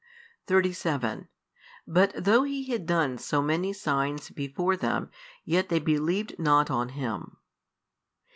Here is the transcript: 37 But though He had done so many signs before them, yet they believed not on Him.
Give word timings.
37 0.47 1.27
But 1.85 2.11
though 2.17 2.41
He 2.41 2.63
had 2.71 2.87
done 2.87 3.19
so 3.19 3.39
many 3.39 3.71
signs 3.71 4.31
before 4.31 4.75
them, 4.75 5.11
yet 5.45 5.69
they 5.69 5.77
believed 5.77 6.39
not 6.39 6.71
on 6.71 6.89
Him. 6.97 7.37